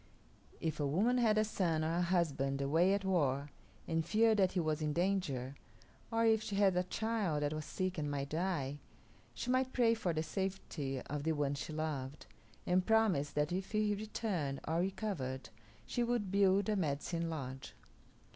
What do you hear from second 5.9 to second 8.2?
or if she had a child that was sick and